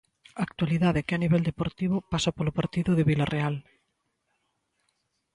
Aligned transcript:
Actualidade 0.45 1.05
que, 1.07 1.15
a 1.15 1.21
nivel 1.23 1.41
deportivo, 1.49 1.97
pasa 2.11 2.35
polo 2.37 2.55
partido 2.59 2.91
de 2.97 3.07
Vilarreal. 3.09 3.55